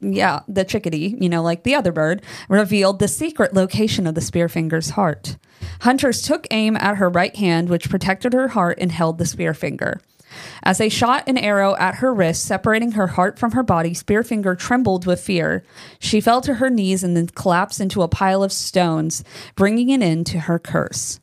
[0.00, 4.20] yeah, the chickadee, you know, like the other bird, revealed the secret location of the
[4.20, 5.36] spearfinger's heart.
[5.82, 10.00] Hunters took aim at her right hand, which protected her heart and held the spearfinger.
[10.62, 14.58] As they shot an arrow at her wrist, separating her heart from her body, Spearfinger
[14.58, 15.64] trembled with fear.
[15.98, 19.24] She fell to her knees and then collapsed into a pile of stones,
[19.56, 21.20] bringing an end to her curse.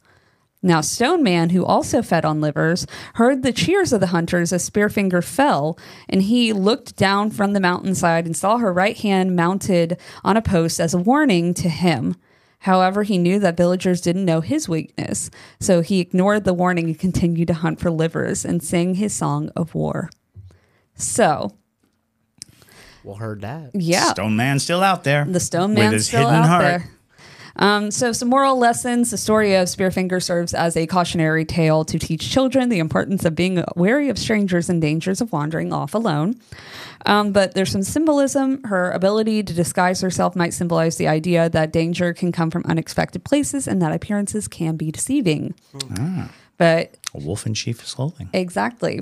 [0.63, 4.69] Now, Stone Man, who also fed on livers, heard the cheers of the hunters as
[4.69, 9.97] Spearfinger fell, and he looked down from the mountainside and saw her right hand mounted
[10.23, 12.15] on a post as a warning to him.
[12.61, 16.99] However, he knew that villagers didn't know his weakness, so he ignored the warning and
[16.99, 20.09] continued to hunt for livers and sing his song of war.
[20.95, 21.51] So,
[23.03, 23.71] Well, heard that.
[23.73, 25.25] yeah, Stone Man still out there.
[25.25, 26.63] the Stone with his still hidden out heart.
[26.63, 26.89] there.
[27.61, 29.11] Um, so, some moral lessons.
[29.11, 33.35] The story of Spearfinger serves as a cautionary tale to teach children the importance of
[33.35, 36.39] being wary of strangers and dangers of wandering off alone.
[37.05, 38.63] Um, but there's some symbolism.
[38.63, 43.23] Her ability to disguise herself might symbolize the idea that danger can come from unexpected
[43.23, 45.53] places and that appearances can be deceiving.
[46.57, 48.29] But A wolf in sheep's clothing.
[48.33, 49.01] Exactly.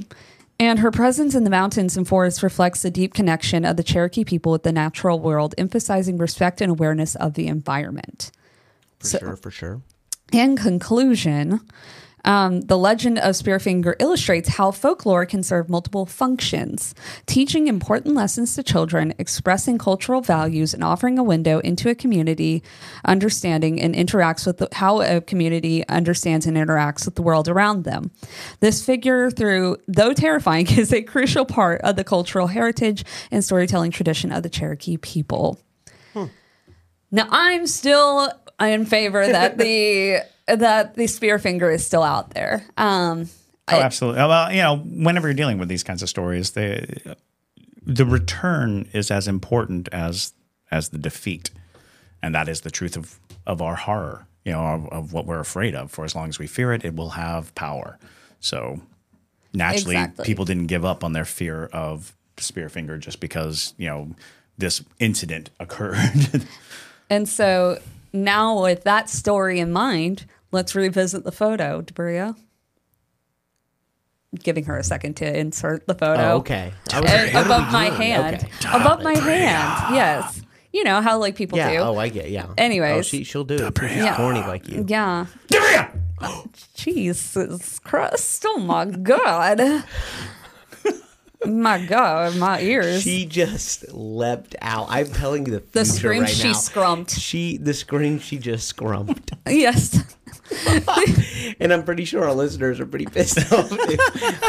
[0.60, 4.26] And her presence in the mountains and forests reflects the deep connection of the Cherokee
[4.26, 8.32] people with the natural world, emphasizing respect and awareness of the environment.
[9.00, 9.82] For So- sure, for sure.
[10.32, 11.62] In conclusion,
[12.26, 16.94] um, the legend of Spearfinger illustrates how folklore can serve multiple functions,
[17.26, 22.62] teaching important lessons to children, expressing cultural values, and offering a window into a community
[23.06, 27.86] understanding and interacts with the, how a community understands and interacts with the world around
[27.86, 28.12] them.
[28.60, 33.92] This figure, through though terrifying, is a crucial part of the cultural heritage and storytelling
[33.92, 35.58] tradition of the Cherokee people.
[37.12, 38.32] Now, I'm still
[38.68, 42.66] in favor that the that the spear finger is still out there.
[42.78, 43.30] Um,
[43.72, 44.22] Oh, absolutely.
[44.22, 47.16] Well, you know, whenever you're dealing with these kinds of stories, the
[47.86, 50.34] the return is as important as
[50.72, 51.52] as the defeat,
[52.22, 54.26] and that is the truth of of our horror.
[54.44, 55.92] You know, of, of what we're afraid of.
[55.92, 58.00] For as long as we fear it, it will have power.
[58.40, 58.82] So
[59.54, 60.26] naturally, Exactly.
[60.26, 64.16] people didn't give up on their fear of Spearfinger just because you know
[64.58, 66.44] this incident occurred.
[67.10, 67.78] and so
[68.14, 72.36] now, with that story in mind, let's revisit the photo, Debrio.
[74.44, 76.22] giving her a second to insert the photo.
[76.22, 76.72] Oh, okay.
[76.94, 78.02] I like, eh, above my doing?
[78.02, 78.36] hand.
[78.36, 78.48] Okay.
[78.72, 79.96] Above my hand.
[79.96, 80.42] Yes.
[80.72, 81.72] You know how like people Yeah.
[81.72, 81.78] do.
[81.80, 82.30] Oh, I get.
[82.30, 82.46] Yeah.
[82.58, 83.00] Anyways.
[83.00, 83.74] oh, she she'll do it.
[83.80, 84.16] She's Yeah.
[84.16, 84.86] corny like you.
[84.88, 85.26] Yeah.
[85.48, 86.44] Give me a-
[86.76, 88.44] Jesus Christ.
[88.48, 89.84] Oh my God.
[91.46, 93.02] My God, my ears.
[93.04, 94.88] She just leapt out.
[94.90, 96.54] I'm telling you the future the scream right she now.
[96.54, 97.12] scrumped.
[97.12, 100.16] She the scream she just scrumped, Yes.
[101.60, 103.70] and I'm pretty sure our listeners are pretty pissed off.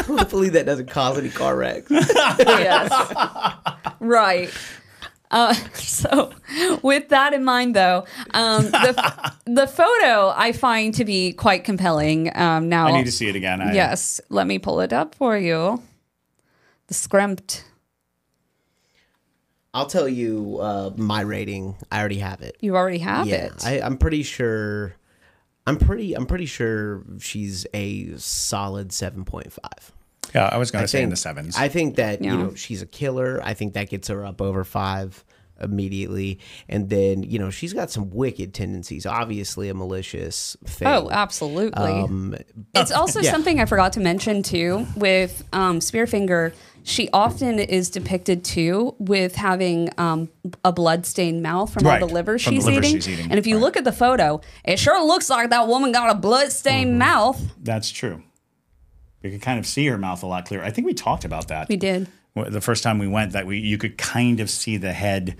[0.05, 1.91] Hopefully that doesn't cause any car wrecks.
[1.91, 2.91] yes.
[3.99, 4.49] Right.
[5.29, 6.33] Uh, so,
[6.81, 12.35] with that in mind, though, um, the the photo I find to be quite compelling.
[12.35, 13.61] Um, now, I need to see it again.
[13.61, 15.81] I, yes, let me pull it up for you.
[16.91, 17.63] The scrimpt.
[19.73, 21.77] I'll tell you uh, my rating.
[21.89, 22.57] I already have it.
[22.59, 23.65] You already have yeah, it.
[23.65, 24.97] I, I'm pretty sure.
[25.65, 26.13] I'm pretty.
[26.15, 29.93] I'm pretty sure she's a solid seven point five.
[30.35, 31.55] Yeah, I was going to say in the sevens.
[31.57, 32.33] I think that Yeah.
[32.33, 33.39] you know she's a killer.
[33.41, 35.23] I think that gets her up over five
[35.61, 39.05] immediately, and then you know she's got some wicked tendencies.
[39.05, 40.87] Obviously, a malicious thing.
[40.87, 41.83] Oh, absolutely.
[41.83, 42.35] Um,
[42.75, 43.31] it's also yeah.
[43.31, 46.53] something I forgot to mention too with um, Spearfinger.
[46.83, 50.29] She often is depicted too with having um,
[50.65, 52.95] a bloodstained mouth from Right, all the liver, from the she's, liver eating.
[52.99, 53.61] she's eating, And if you right.
[53.61, 56.97] look at the photo, it sure looks like that woman got a bloodstained Mm-hmm.
[56.99, 57.41] mouth.
[57.61, 58.23] That's true.
[59.23, 60.63] You could kind of see her mouth a lot clearer.
[60.63, 61.69] I think we talked about that.
[61.69, 62.07] We did.
[62.35, 65.35] The first time we went that we you could kind of see the head,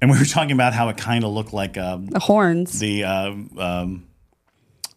[0.00, 2.80] and we were talking about how it kind of looked like um, The horns.
[2.80, 4.06] the uh, um,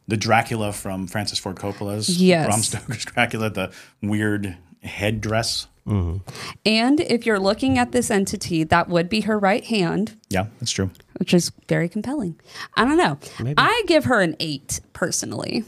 [0.07, 2.47] the Dracula from Francis Ford Coppola's Yes.
[2.47, 5.67] Bram Stoker's Dracula, the weird headdress.
[5.87, 6.17] Mm-hmm.
[6.65, 10.71] and if you're looking at this entity, that would be her right hand, Yeah, that's
[10.71, 10.91] true.
[11.17, 12.37] which is very compelling.
[12.75, 13.17] I don't know.
[13.57, 15.63] I give her an eight personally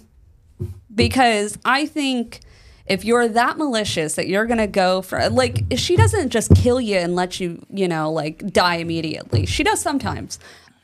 [0.93, 2.41] because I think
[2.85, 6.97] if you're that malicious that you're gonna go for like she doesn't just kill you
[6.97, 9.45] and let you you know like die immediately.
[9.45, 10.37] She does sometimes,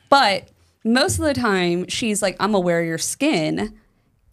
[0.10, 0.48] but
[0.86, 3.78] most of the time she's like I'm gonna wear your skin.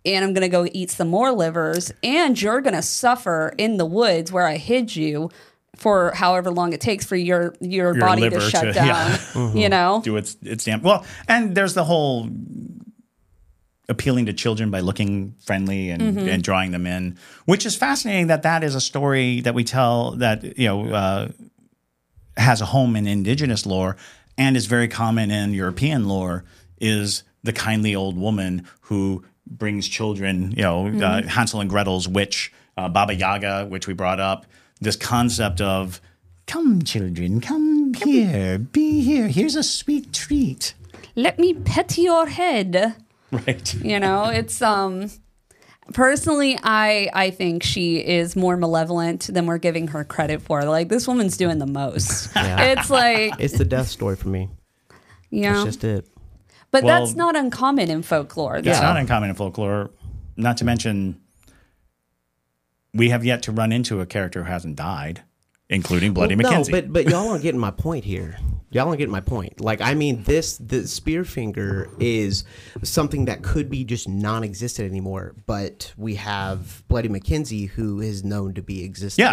[0.05, 4.33] And I'm gonna go eat some more livers, and you're gonna suffer in the woods
[4.33, 5.31] where I hid you
[5.77, 8.87] for however long it takes for your your, body to shut to- down.
[9.35, 9.53] yeah.
[9.55, 12.29] You know, Do its its damn well, and there's the whole
[13.89, 16.29] appealing to children by looking friendly and, Mm-hmm.
[16.29, 18.29] and drawing them in, which is fascinating.
[18.29, 21.29] That that is a story that we tell that you know uh,
[22.37, 23.97] has a home in indigenous lore
[24.39, 26.45] and is very common in European lore.
[26.81, 29.25] Is the kindly old woman who
[29.59, 31.03] brings children, you know, Mm-hmm.
[31.03, 34.47] uh, Hansel and Gretel's witch, uh, Baba Yaga, which we brought up.
[34.81, 36.01] This concept of
[36.47, 39.29] come, children, come here, be here.
[39.29, 40.75] Here's a sweet treat.
[41.15, 42.97] let me pet your head.
[43.31, 43.75] Right.
[43.83, 45.09] you know it's um
[45.95, 50.89] personally i i think she is more malevolent than we're giving her credit for like
[50.91, 52.63] this woman's doing the most Yeah.
[52.73, 54.51] it's like it's the death story for me.
[55.31, 55.53] Yeah.
[55.55, 56.07] That's just it.
[56.73, 59.91] But Well- that's not uncommon in folklore It's not uncommon in folklore.
[60.37, 61.21] Not to mention,
[62.95, 65.23] we have yet to run into a character who hasn't died,
[65.69, 66.73] including Bloody Well, Mackenzie.
[66.73, 68.39] No, but but y'all aren't getting my point here.
[68.71, 69.61] Y'all aren't getting my point.
[69.61, 72.45] Like I mean, this the Spearfinger is
[72.83, 75.35] something that could be just non-existent anymore.
[75.47, 79.27] But we have Bloody Mackenzie, who is known to be existent.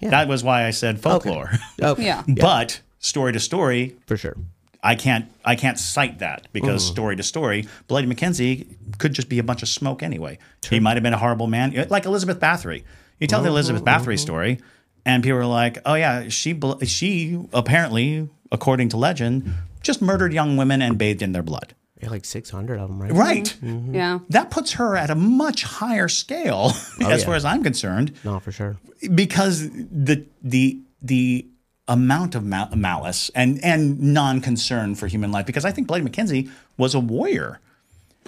[0.00, 1.50] yeah, that was why I said folklore.
[1.82, 2.04] Okay.
[2.06, 2.22] Yeah.
[2.40, 4.36] But story to story, for sure.
[4.86, 8.66] I can't I can't cite that because story to story, Bloody Mackenzie
[8.98, 10.38] could just be a bunch of smoke anyway.
[10.70, 12.84] He might have been a horrible man, like Elizabeth Bathory.
[13.18, 14.60] You tell the Elizabeth Bathory story,
[15.04, 20.56] and people are like, "Oh yeah, she she apparently, according to legend, just murdered young
[20.56, 23.12] women and bathed in their blood." Yeah, like six hundred of them, right?
[23.12, 23.56] Right.
[23.64, 23.94] Mm-hmm.
[23.94, 27.26] yeah That puts her at a much higher scale, oh, as yeah.
[27.26, 28.76] far as I'm concerned, No, for sure.
[29.14, 31.46] because the the the
[31.88, 35.46] amount of ma- malice and and non concern for human life.
[35.46, 37.60] Because I think Bloody Mackenzie was a warrior,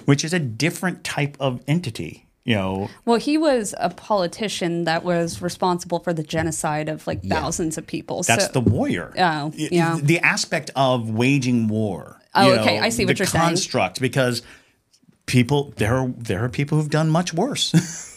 [0.04, 2.26] which is a different type of entity.
[2.44, 7.22] You know, well he was a politician that was responsible for the genocide of like
[7.22, 9.12] thousands of people that's so the warrior.
[9.18, 9.98] Oh, yeah.
[10.02, 12.18] The aspect of waging war.
[12.34, 13.44] Oh, you okay, know, I see what you're saying.
[13.44, 14.40] construct because
[15.26, 17.74] people there are there are people who've done much worse.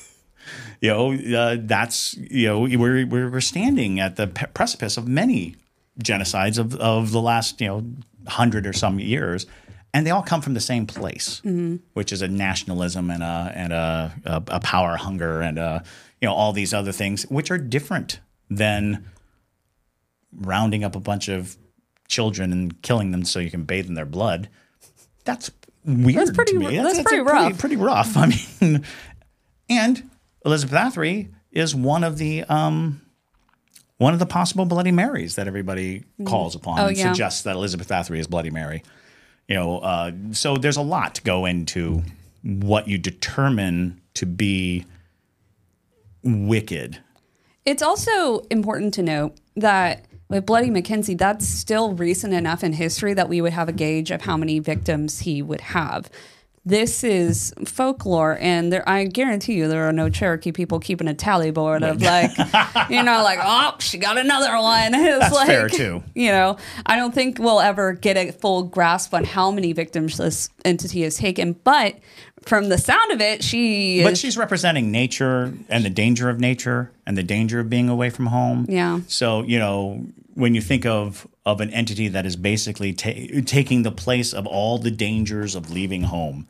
[0.82, 5.08] you know, uh, that's you know we're we're we're standing at the pe- precipice of
[5.08, 5.56] many
[6.04, 7.86] genocides of of the last you know
[8.28, 9.46] hundred or some years.
[9.94, 11.76] And they all come from the same place, Mm-hmm.
[11.96, 15.84] which is a nationalism and a and a, a, a power hunger and a,
[16.22, 19.04] you know all these other things, which are different than
[20.34, 21.58] rounding up a bunch of
[22.08, 24.50] children and killing them so you can bathe in their blood.
[25.26, 25.52] That's
[25.86, 26.18] weird.
[26.20, 26.78] That's pretty- To me.
[26.78, 27.58] that's a pretty rough.
[27.60, 28.16] Pretty, rough.
[28.18, 28.28] I
[28.62, 28.86] mean,
[29.70, 30.10] and
[30.46, 33.02] Elizabeth Bathory is one of the um,
[33.98, 37.12] one of the possible Bloody Marys that everybody calls upon Oh, and yeah.
[37.12, 38.84] suggests that Elizabeth Bathory is Bloody Mary.
[39.48, 42.04] You know, uh, so there's a lot to go into
[42.44, 44.86] what you determine to be
[46.24, 47.00] wicked.
[47.66, 53.14] It's also important to note that with Bloody Mackenzie, that's still recent enough in history
[53.14, 56.10] that we would have a gauge of how many victims he would have.
[56.64, 61.14] This is folklore, and there, I guarantee you there are no Cherokee people keeping a
[61.16, 62.30] tally board of like,
[62.88, 64.94] you know, like, oh, she got another one.
[65.12, 66.04] It's That's like, fair, too.
[66.14, 70.18] You know, I don't think we'll ever get a full grasp on how many victims
[70.18, 71.96] this entity has taken, but
[72.44, 76.40] from the sound of it, she But is she's representing nature and the danger of
[76.40, 78.66] nature and the danger of being away from home.
[78.68, 79.02] Yeah.
[79.08, 83.84] So you know when you think of of an entity that is basically ta- taking
[83.84, 86.48] the place of all the dangers of leaving home,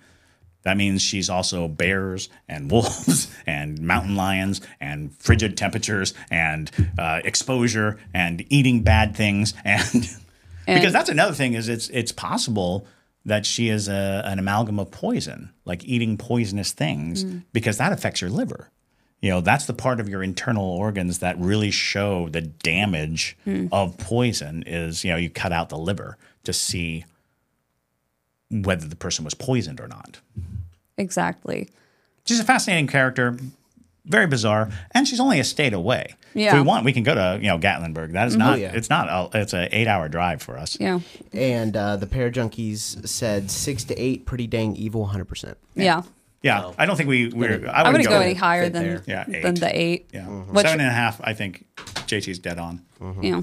[0.64, 7.22] that means she's also bears and wolves and mountain lions and frigid temperatures and uh,
[7.24, 10.10] exposure and eating bad things and,
[10.68, 12.86] because that's another thing is it's it's possible
[13.26, 17.44] that she is a, an amalgam of poison, like eating poisonous things, mm.
[17.54, 18.70] because that affects your liver.
[19.22, 23.70] You know, that's the part of your internal organs that really show the damage mm.
[23.72, 27.06] of poison is, you know, you cut out the liver to see
[28.50, 30.20] whether the person was poisoned or not.
[30.98, 31.70] exactly.
[32.26, 33.38] She's a fascinating character,
[34.06, 36.16] very bizarre, and she's only a state away.
[36.34, 36.50] Yeah.
[36.50, 38.14] If we want, we can go to, you know, Gatlinburg.
[38.14, 38.40] That is mm-hmm.
[38.40, 38.72] not, oh, yeah.
[38.74, 40.78] it's not, a, it's an eight hour drive for us.
[40.80, 41.02] Yeah.
[41.34, 45.58] And uh, the parajunkies said six to eight, pretty dang evil, hundred percent.
[45.76, 46.04] Yeah.
[46.42, 46.72] Yeah.
[46.78, 48.84] I don't think we, we're, I I wouldn't wouldn't go, go any higher fit than
[48.84, 49.04] there.
[49.06, 50.10] Yeah, than the eight.
[50.14, 50.22] Yeah.
[50.22, 50.54] Mm-hmm.
[50.54, 52.82] Which- Seven and a half, I think JT's dead on.
[53.00, 53.24] Mm-hmm.
[53.24, 53.42] Yeah.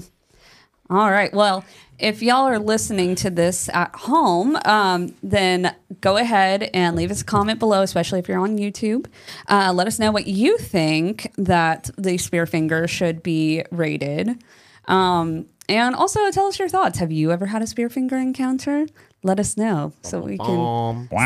[0.89, 1.33] All right.
[1.33, 1.63] Well,
[1.99, 7.21] if y'all are listening to this at home, um, then go ahead and leave us
[7.21, 9.05] a comment below, especially if you're on YouTube.
[9.49, 14.41] Uh, let us know what you think that the Spearfinger should be rated.
[14.87, 16.99] Um, and also tell us your thoughts.
[16.99, 18.87] Have you ever had a Spearfinger encounter?
[19.21, 20.47] Let us know so we can.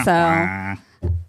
[0.04, 0.76] So- wah.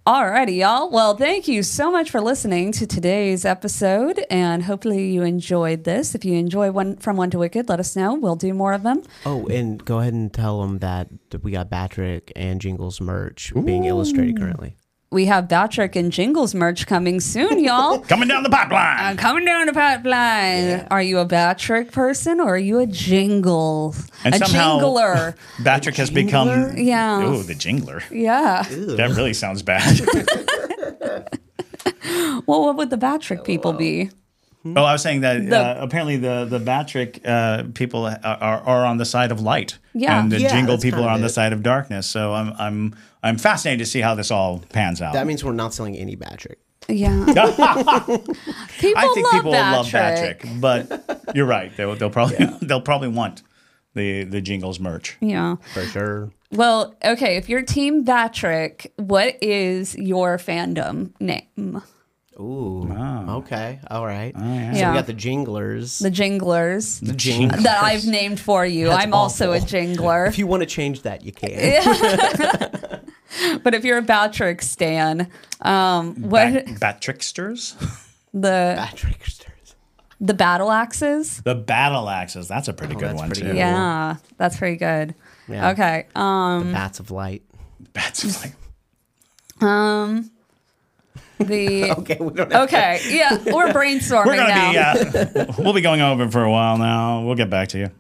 [0.06, 0.90] Alrighty, y'all.
[0.90, 6.14] Well, thank you so much for listening to today's episode, and hopefully you enjoyed this.
[6.14, 8.12] If you enjoy one from One to Wicked, let us know.
[8.14, 9.02] We'll do more of them.
[9.24, 11.08] oh, and go ahead and tell them that
[11.42, 14.76] we got Batrick and Jingles merch being illustrated currently.
[15.14, 18.00] We have Batrick and Jingles merch coming soon, y'all.
[18.08, 19.12] Coming down the pipeline.
[19.12, 20.88] Uh, coming down the pipeline.
[20.90, 23.94] Are you a Batrick person or are you a jingle?
[24.24, 25.36] and a somehow jingler.
[25.64, 26.76] Patrick has become.
[26.76, 27.22] Yeah.
[27.24, 28.02] Oh, the jingler.
[28.10, 28.64] Yeah.
[28.68, 30.00] That really sounds bad.
[32.46, 34.10] Well, what would the Batrick people be?
[34.66, 38.60] oh, I was saying that The- uh, apparently the the Batrick uh, people are, are,
[38.60, 40.20] are on the side of light, Yeah.
[40.20, 42.06] and the Yeah, jingle people are of on the side of darkness.
[42.06, 42.94] So I'm I'm
[43.24, 45.14] I'm fascinated to see how this all pans out.
[45.14, 46.56] That means we're not selling any Batrick.
[46.88, 47.24] Yeah.
[47.26, 49.72] people I think love people will Batrick.
[49.72, 51.74] love Patrick, but you're right.
[51.76, 53.42] They'll, they'll probably they'll probably want
[53.94, 55.16] the the jingles merch.
[55.20, 55.56] Yeah.
[55.72, 56.30] For sure.
[56.52, 57.36] Well, okay.
[57.36, 61.82] If you're Team Batrick, what is your fandom name?
[62.38, 62.88] Ooh.
[62.92, 63.36] Ah.
[63.36, 63.80] Okay.
[63.90, 64.32] All right.
[64.36, 64.90] Ah, so Yeah.
[64.90, 65.98] we got the Jinglers.
[66.00, 67.62] The Jinglers The Jinglers.
[67.62, 68.88] that I've named for you.
[68.88, 70.28] That's I'm also a jingler.
[70.28, 73.00] If you want to change that, you can.
[73.62, 75.30] but if you're a Batrick stan,
[75.60, 77.74] um, what Bat, bat tricksters,
[78.32, 79.74] the Batricksters.
[80.20, 81.40] the battle axes?
[81.42, 82.48] the battle axes.
[82.48, 83.46] That's a pretty good one pretty too.
[83.48, 83.56] good.
[83.56, 85.14] Yeah, that's pretty good.
[85.48, 85.70] Yeah.
[85.70, 86.06] Okay.
[86.14, 87.42] Um, The Bats of Light.
[87.92, 88.54] Bats of light.
[89.68, 90.30] um,
[91.38, 94.72] the Okay, we don't have okay, yeah, we're brainstorming we're now.
[94.94, 95.40] gonna be.
[95.40, 97.22] Uh, we'll be going over for a while now.
[97.22, 97.90] We'll get back to you.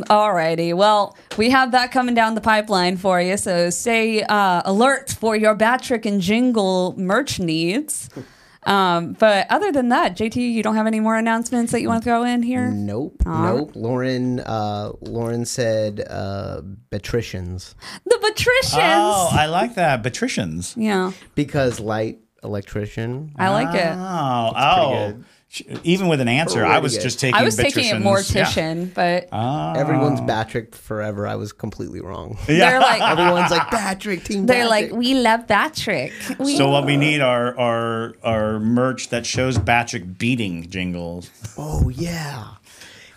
[0.00, 0.74] Alrighty.
[0.74, 3.36] Well, we have that coming down the pipeline for you.
[3.36, 8.08] So stay uh, alert for your Batrick and Jingle merch needs.
[8.64, 12.04] Um, but other than that, JT, you don't have any more announcements that you want
[12.04, 12.70] to throw in here?
[12.70, 13.72] Nope, nope.
[13.74, 17.74] Lauren, uh, Lauren said uh, patricians
[18.04, 18.82] The patricians.
[18.84, 20.04] Oh, I like that.
[20.04, 20.76] Patricians.
[20.76, 23.32] yeah, because light electrician.
[23.36, 23.94] I like it.
[23.96, 25.14] Oh, oh.
[25.56, 25.76] Good.
[25.76, 27.34] Sh- Even with an answer, I was just taking.
[27.34, 28.34] I was taking it patricians.
[28.34, 28.44] Yeah.
[28.44, 29.74] mortician, but ah.
[29.74, 31.26] Everyone's Batrick forever.
[31.26, 32.38] I was completely wrong.
[32.46, 34.46] they're like Everyone's like Patrick, team.
[34.46, 36.12] they're Patrick." like we love Batrick.
[36.38, 41.30] We, So what we need are are are merch that shows Patrick beating jingles.
[41.58, 42.54] oh yeah.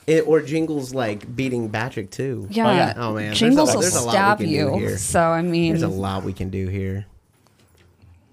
[0.07, 2.45] It, or Jingles like beating Patrick too.
[2.51, 2.67] yeah.
[2.67, 2.93] Oh, yeah.
[2.95, 3.23] Oh, man.
[3.29, 4.97] There's a Jingles will there's a lot we stab you.
[4.97, 7.07] So I mean, There's a lot we can do here.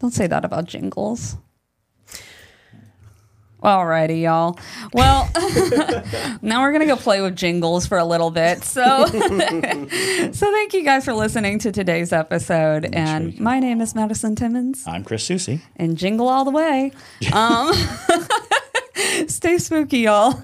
[0.01, 1.37] Don't say that about jingles.
[3.63, 4.59] Alrighty, y'all.
[4.93, 5.31] Well,
[6.43, 8.65] now we're gonna go play with jingles for a little bit.
[8.65, 12.93] So, so thank you guys for listening to today's episode.
[12.93, 15.61] And my name is Madison Timmons, I'm Chris Susi.
[15.77, 16.91] and jingle all the way.
[17.33, 17.73] Um,
[19.29, 20.43] Stay spooky, y'all.